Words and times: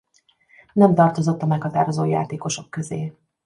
Nem 0.73 0.95
tartozott 0.95 1.41
a 1.41 1.45
meghatározó 1.45 2.03
játékosok 2.05 2.69
közé. 2.69 3.13